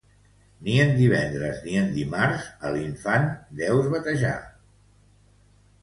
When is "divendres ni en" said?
0.99-1.93